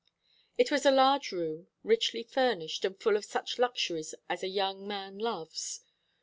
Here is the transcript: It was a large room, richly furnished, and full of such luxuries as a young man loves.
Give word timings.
It 0.57 0.71
was 0.71 0.83
a 0.83 0.89
large 0.89 1.31
room, 1.31 1.67
richly 1.83 2.23
furnished, 2.23 2.85
and 2.85 2.99
full 2.99 3.15
of 3.15 3.23
such 3.23 3.59
luxuries 3.59 4.15
as 4.29 4.41
a 4.41 4.47
young 4.47 4.87
man 4.87 5.19
loves. 5.19 5.81